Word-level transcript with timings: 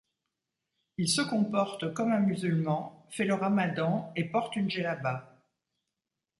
Il 0.97 1.07
se 1.07 1.21
comporte 1.21 1.93
comme 1.93 2.11
un 2.11 2.21
musulman, 2.21 3.05
fait 3.11 3.23
le 3.23 3.35
ramadan 3.35 4.11
et 4.15 4.23
porte 4.23 4.55
une 4.55 4.67
djelaba. 4.67 5.37